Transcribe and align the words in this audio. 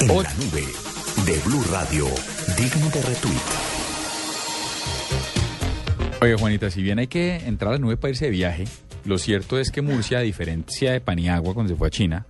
En 0.00 0.06
la 0.06 0.14
nube 0.14 0.64
de 1.26 1.38
Blue 1.44 1.64
Radio, 1.72 2.06
digno 2.56 2.88
de 2.90 3.02
retweet. 3.02 3.36
Oye, 6.22 6.36
Juanita, 6.36 6.70
si 6.70 6.82
bien 6.82 7.00
hay 7.00 7.08
que 7.08 7.36
entrar 7.36 7.70
a 7.70 7.72
la 7.74 7.78
nube 7.80 7.96
para 7.96 8.10
irse 8.10 8.26
de 8.26 8.30
viaje, 8.30 8.64
lo 9.04 9.18
cierto 9.18 9.58
es 9.58 9.70
que 9.70 9.80
Murcia, 9.82 10.18
a 10.18 10.20
diferencia 10.22 10.92
de 10.92 11.00
Paniagua 11.00 11.54
cuando 11.54 11.72
se 11.72 11.76
fue 11.78 11.88
a 11.88 11.90
China, 11.90 12.26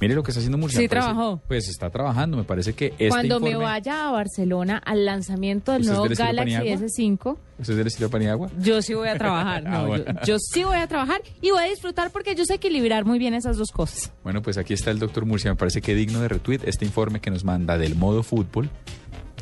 mire 0.00 0.14
lo 0.14 0.22
que 0.22 0.30
está 0.30 0.38
haciendo 0.40 0.58
Murcia. 0.58 0.80
Sí, 0.80 0.88
parece- 0.88 1.06
trabajó. 1.08 1.40
Pues 1.48 1.68
está 1.68 1.90
trabajando, 1.90 2.36
me 2.36 2.44
parece 2.44 2.72
que 2.74 2.86
este 2.98 3.08
Cuando 3.08 3.40
me 3.40 3.56
vaya 3.56 4.08
a 4.08 4.10
Barcelona 4.12 4.78
al 4.84 5.04
lanzamiento 5.04 5.72
del 5.72 5.82
¿Usted 5.82 5.92
es 5.92 5.98
nuevo 5.98 6.08
del 6.08 6.18
Galaxy 6.18 6.54
Paniagua? 6.56 6.86
S5, 6.86 7.36
¿Usted 7.58 7.72
es 7.72 7.76
del 7.76 7.86
estilo 7.86 8.10
Paniagua? 8.10 8.50
yo 8.60 8.82
sí 8.82 8.94
voy 8.94 9.08
a 9.08 9.16
trabajar. 9.18 9.62
Ah, 9.66 9.82
no, 9.82 9.86
bueno. 9.88 10.04
yo, 10.24 10.34
yo 10.34 10.36
sí 10.38 10.64
voy 10.64 10.78
a 10.78 10.86
trabajar 10.86 11.20
y 11.40 11.50
voy 11.50 11.62
a 11.62 11.66
disfrutar 11.66 12.10
porque 12.10 12.34
yo 12.34 12.44
sé 12.44 12.54
equilibrar 12.54 13.04
muy 13.04 13.18
bien 13.18 13.34
esas 13.34 13.56
dos 13.56 13.70
cosas. 13.72 14.12
Bueno, 14.24 14.42
pues 14.42 14.58
aquí 14.58 14.74
está 14.74 14.90
el 14.90 14.98
doctor 14.98 15.24
Murcia, 15.26 15.50
me 15.50 15.56
parece 15.56 15.80
que 15.82 15.94
digno 15.94 16.20
de 16.20 16.28
retweet 16.28 16.60
este 16.64 16.84
informe 16.84 17.20
que 17.20 17.30
nos 17.30 17.44
manda 17.44 17.78
del 17.78 17.94
modo 17.94 18.22
fútbol 18.22 18.68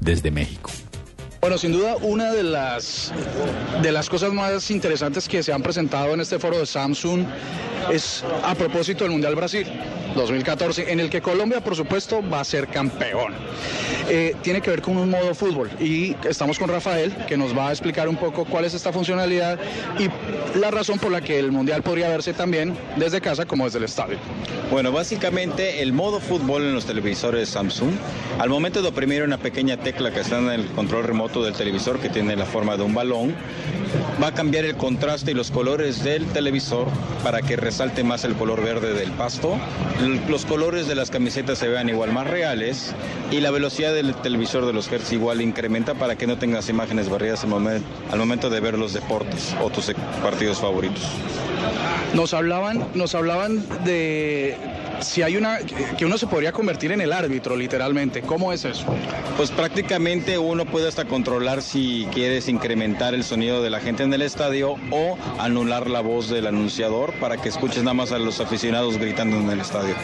desde 0.00 0.30
México. 0.30 0.70
Bueno, 1.46 1.58
sin 1.58 1.70
duda, 1.70 1.94
una 2.00 2.32
de 2.32 2.42
las, 2.42 3.12
de 3.80 3.92
las 3.92 4.10
cosas 4.10 4.32
más 4.32 4.68
interesantes 4.72 5.28
que 5.28 5.44
se 5.44 5.52
han 5.52 5.62
presentado 5.62 6.12
en 6.12 6.20
este 6.20 6.40
foro 6.40 6.58
de 6.58 6.66
Samsung 6.66 7.24
es 7.88 8.24
a 8.42 8.56
propósito 8.56 9.04
del 9.04 9.12
Mundial 9.12 9.36
Brasil 9.36 9.64
2014, 10.16 10.90
en 10.92 11.00
el 11.00 11.10
que 11.10 11.20
Colombia, 11.20 11.60
por 11.60 11.76
supuesto, 11.76 12.22
va 12.28 12.40
a 12.40 12.44
ser 12.44 12.68
campeón. 12.68 13.34
Eh, 14.08 14.36
tiene 14.42 14.60
que 14.60 14.70
ver 14.70 14.82
con 14.82 14.96
un 14.96 15.10
modo 15.10 15.34
fútbol 15.34 15.68
y 15.80 16.14
estamos 16.28 16.58
con 16.58 16.68
Rafael, 16.68 17.12
que 17.26 17.36
nos 17.36 17.56
va 17.56 17.68
a 17.68 17.70
explicar 17.72 18.08
un 18.08 18.16
poco 18.16 18.44
cuál 18.44 18.64
es 18.64 18.72
esta 18.72 18.92
funcionalidad 18.92 19.58
y 19.98 20.08
la 20.58 20.70
razón 20.70 20.98
por 20.98 21.10
la 21.10 21.20
que 21.20 21.38
el 21.38 21.50
Mundial 21.50 21.82
podría 21.82 22.08
verse 22.08 22.32
también 22.32 22.76
desde 22.96 23.20
casa 23.20 23.46
como 23.46 23.64
desde 23.64 23.78
el 23.78 23.84
estadio. 23.84 24.18
Bueno, 24.70 24.92
básicamente 24.92 25.82
el 25.82 25.92
modo 25.92 26.20
fútbol 26.20 26.62
en 26.62 26.74
los 26.74 26.86
televisores 26.86 27.48
Samsung, 27.48 27.92
al 28.38 28.48
momento 28.48 28.80
de 28.80 28.88
oprimir 28.88 29.22
una 29.22 29.38
pequeña 29.38 29.76
tecla 29.76 30.12
que 30.12 30.20
está 30.20 30.38
en 30.38 30.50
el 30.50 30.66
control 30.66 31.04
remoto 31.04 31.42
del 31.42 31.54
televisor 31.54 31.98
que 31.98 32.08
tiene 32.08 32.36
la 32.36 32.46
forma 32.46 32.76
de 32.76 32.84
un 32.84 32.94
balón, 32.94 33.34
va 34.22 34.28
a 34.28 34.32
cambiar 34.34 34.64
el 34.64 34.76
contraste 34.76 35.32
y 35.32 35.34
los 35.34 35.50
colores 35.50 36.02
del 36.04 36.26
televisor 36.26 36.86
para 37.22 37.42
que 37.42 37.56
resalte 37.56 38.04
más 38.04 38.24
el 38.24 38.34
color 38.34 38.62
verde 38.62 38.94
del 38.94 39.10
pasto, 39.12 39.56
los 40.28 40.44
colores 40.44 40.86
de 40.86 40.94
las 40.94 41.10
camisetas 41.10 41.58
se 41.58 41.68
vean 41.68 41.88
igual 41.88 42.12
más 42.12 42.26
reales 42.26 42.94
y 43.30 43.40
la 43.40 43.50
velocidad 43.50 43.92
del 43.94 44.14
televisor 44.14 44.66
de 44.66 44.72
los 44.72 44.90
hertz 44.90 45.12
igual 45.12 45.40
incrementa 45.40 45.94
para 45.94 46.16
que 46.16 46.26
no 46.26 46.38
tengas 46.38 46.68
imágenes 46.68 47.08
barridas 47.08 47.44
al 47.44 47.52
al 47.56 48.18
momento 48.18 48.50
de 48.50 48.60
ver 48.60 48.78
los 48.78 48.92
deportes 48.92 49.54
o 49.62 49.70
tus 49.70 49.88
e- 49.88 49.94
partidos 50.22 50.58
favoritos. 50.58 51.02
Nos 52.14 52.34
hablaban, 52.34 52.86
nos 52.94 53.14
hablaban 53.14 53.64
de 53.84 54.56
si 55.00 55.22
hay 55.22 55.36
una 55.36 55.58
que 55.58 56.04
uno 56.04 56.18
se 56.18 56.26
podría 56.26 56.52
convertir 56.52 56.92
en 56.92 57.00
el 57.00 57.12
árbitro, 57.12 57.56
literalmente. 57.56 58.22
¿Cómo 58.22 58.52
es 58.52 58.64
eso? 58.64 58.84
Pues 59.36 59.50
prácticamente 59.50 60.38
uno 60.38 60.64
puede 60.64 60.88
hasta 60.88 61.04
controlar 61.04 61.62
si 61.62 62.06
quieres 62.12 62.48
incrementar 62.48 63.14
el 63.14 63.24
sonido 63.24 63.62
de 63.62 63.70
la 63.70 63.80
gente 63.80 64.02
en 64.02 64.12
el 64.12 64.22
estadio 64.22 64.76
o 64.90 65.18
anular 65.38 65.88
la 65.88 66.00
voz 66.00 66.28
del 66.28 66.46
anunciador 66.46 67.12
para 67.14 67.36
que 67.36 67.48
escuches 67.48 67.82
nada 67.82 67.94
más 67.94 68.12
a 68.12 68.18
los 68.18 68.40
aficionados 68.40 68.98
gritando 68.98 69.36
en 69.36 69.50
el 69.50 69.60
estadio. 69.60 69.94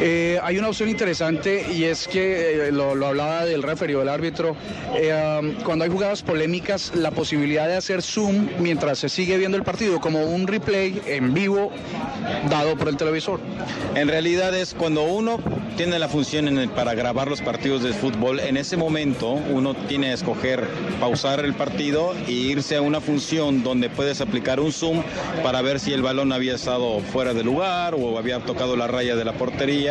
Eh, 0.00 0.38
hay 0.42 0.58
una 0.58 0.68
opción 0.68 0.88
interesante 0.88 1.66
y 1.72 1.84
es 1.84 2.08
que 2.08 2.68
eh, 2.68 2.72
lo, 2.72 2.90
hablaba 3.06 3.44
del 3.44 3.62
referee 3.62 3.96
o 3.96 4.00
del 4.00 4.08
árbitro. 4.08 4.56
eh, 4.94 5.56
cuando 5.64 5.84
hay 5.84 5.90
jugadas 5.90 6.22
polémicas, 6.22 6.92
la 6.94 7.10
posibilidad 7.10 7.66
de 7.68 7.76
hacer 7.76 8.02
zoom 8.02 8.48
mientras 8.58 8.98
se 8.98 9.08
sigue 9.08 9.36
viendo 9.36 9.56
el 9.56 9.62
partido, 9.62 10.00
como 10.00 10.24
un 10.24 10.46
replay 10.46 11.00
en 11.06 11.34
vivo 11.34 11.70
dado 12.48 12.76
por 12.76 12.88
el 12.88 12.96
televisor. 12.96 13.40
En 13.94 14.08
realidad 14.08 14.54
es 14.54 14.74
cuando 14.74 15.02
uno 15.04 15.38
tiene 15.76 15.98
la 15.98 16.08
función 16.08 16.70
para 16.74 16.94
grabar 16.94 17.28
los 17.28 17.40
partidos 17.40 17.82
de 17.82 17.92
fútbol, 17.92 18.40
en 18.40 18.56
ese 18.56 18.76
momento 18.76 19.32
uno 19.32 19.74
tiene 19.74 20.08
que 20.08 20.12
escoger 20.14 20.66
pausar 21.00 21.44
el 21.44 21.54
partido 21.54 22.14
e 22.26 22.32
irse 22.32 22.76
a 22.76 22.82
una 22.82 23.00
función 23.00 23.62
donde 23.62 23.88
puedes 23.88 24.20
aplicar 24.20 24.60
un 24.60 24.72
zoom 24.72 25.02
para 25.42 25.62
ver 25.62 25.80
si 25.80 25.92
el 25.92 26.02
balón 26.02 26.32
había 26.32 26.54
estado 26.54 27.00
fuera 27.00 27.34
de 27.34 27.42
lugar 27.42 27.94
o 27.94 28.18
había 28.18 28.40
tocado 28.40 28.76
la 28.76 28.86
raya 28.86 29.16
de 29.16 29.24
la 29.24 29.32
portería 29.32 29.81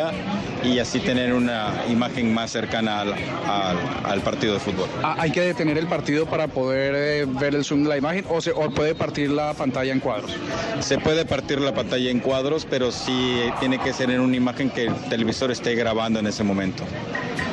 y 0.64 0.80
así 0.80 1.00
tener 1.00 1.34
una 1.34 1.84
imagen 1.90 2.34
más 2.34 2.52
cercana 2.52 3.02
al, 3.02 3.14
al- 3.14 3.78
al 4.06 4.22
partido 4.22 4.54
de 4.54 4.60
fútbol. 4.60 4.88
Ah, 5.04 5.16
hay 5.20 5.32
que 5.32 5.42
detener 5.42 5.78
el 5.78 5.88
partido 5.88 6.26
para 6.26 6.48
poder 6.48 6.94
eh, 6.96 7.26
ver 7.28 7.56
el 7.56 7.66
zoom 7.66 7.84
de 7.84 7.90
la 7.90 7.98
imagen 7.98 8.26
o, 8.30 8.40
se, 8.42 8.52
o 8.52 8.70
puede 8.72 8.96
partir 8.96 9.30
la 9.32 9.54
pantalla 9.54 9.92
en 9.92 10.00
cuadros. 10.00 10.32
Se 10.80 10.98
puede 10.98 11.26
partir 11.26 11.60
la 11.60 11.74
pantalla 11.74 12.10
en 12.10 12.20
cuadros, 12.20 12.66
pero 12.70 12.92
sí 12.92 13.40
tiene 13.60 13.80
que 13.80 13.92
ser 13.94 14.12
en 14.12 14.22
una 14.22 14.36
imagen 14.36 14.70
que 14.70 14.86
el 14.86 14.96
televisor 15.10 15.52
esté 15.52 15.76
grabando 15.76 16.20
en 16.20 16.28
ese 16.28 16.44
momento. 16.44 16.84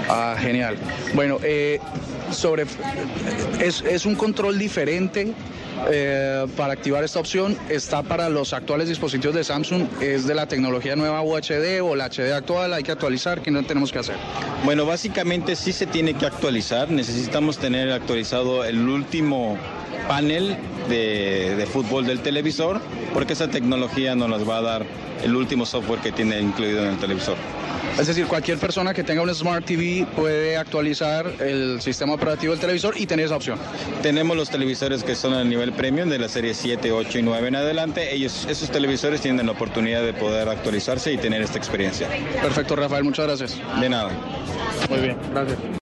Ah, 0.09 0.37
genial. 0.38 0.76
Bueno, 1.15 1.38
eh, 1.43 1.81
sobre 2.31 2.65
es, 3.60 3.82
es 3.82 4.06
un 4.06 4.15
control 4.15 4.59
diferente 4.59 5.32
eh, 5.91 6.47
para 6.56 6.72
activar 6.72 7.05
esta 7.05 7.21
opción. 7.21 7.56
Está 7.69 8.03
para 8.03 8.28
los 8.28 8.53
actuales 8.53 8.89
dispositivos 8.89 9.34
de 9.34 9.44
Samsung. 9.44 9.87
Es 10.00 10.27
de 10.27 10.34
la 10.34 10.47
tecnología 10.47 10.97
nueva 10.97 11.22
UHD 11.22 11.83
o 11.83 11.94
la 11.94 12.09
HD 12.11 12.33
actual. 12.33 12.72
Hay 12.75 12.83
que 12.83 12.93
actualizar. 12.93 13.43
¿Qué 13.43 13.50
no 13.50 13.62
tenemos 13.65 13.93
que 13.93 13.99
hacer? 13.99 14.17
Bueno, 14.65 14.87
básicamente 14.87 15.56
sí 15.56 15.72
se 15.72 15.87
tiene 15.87 16.15
que 16.15 16.27
actualizar. 16.27 16.91
Necesitamos 16.91 17.59
tener 17.59 17.91
actualizado 17.93 18.65
el 18.65 18.88
último 18.88 19.59
panel 20.09 20.56
de, 20.88 21.55
de 21.56 21.67
fútbol 21.67 22.06
del 22.06 22.21
televisor, 22.21 22.81
porque 23.12 23.34
esa 23.34 23.49
tecnología 23.49 24.15
nos 24.15 24.31
las 24.31 24.49
va 24.49 24.59
a 24.59 24.62
dar 24.62 24.87
el 25.22 25.37
último 25.37 25.67
software 25.67 26.00
que 26.00 26.12
tiene 26.12 26.41
incluido 26.41 26.83
en 26.83 26.91
el 26.91 26.99
televisor. 26.99 27.37
Es 27.99 28.06
decir, 28.06 28.27
cualquier 28.27 28.59
persona 28.59 28.94
que 28.94 29.03
tenga 29.03 29.22
un 29.22 29.34
Smart 29.34 29.65
TV 29.65 30.06
puede 30.15 30.56
actualizar 30.56 31.27
el 31.41 31.81
sistema 31.81 32.15
operativo 32.15 32.53
del 32.53 32.61
televisor 32.61 32.94
y 32.97 33.06
tener 33.06 33.27
esa 33.27 33.37
opción. 33.37 33.59
Tenemos 34.03 34.37
los 34.37 34.50
televisores 34.50 35.03
que 35.03 35.15
son 35.15 35.34
a 35.34 35.43
nivel 35.44 35.72
premium 35.72 36.09
de 36.09 36.19
la 36.19 36.28
serie 36.28 36.55
7, 36.55 36.93
8 36.93 37.19
y 37.19 37.22
9 37.22 37.49
en 37.49 37.56
adelante. 37.56 38.15
Ellos, 38.15 38.47
esos 38.49 38.71
televisores 38.71 39.21
tienen 39.21 39.47
la 39.47 39.53
oportunidad 39.53 40.03
de 40.03 40.15
poder 40.15 40.49
actualizarse 40.49 41.12
y 41.12 41.19
tener 41.19 41.43
esta 41.43 41.59
experiencia. 41.59 42.09
Perfecto, 42.41 42.77
Rafael. 42.77 43.05
Muchas 43.05 43.27
gracias. 43.27 43.81
De 43.81 43.88
nada. 43.88 44.11
Muy 44.88 45.00
bien. 45.00 45.17
Gracias. 45.33 45.59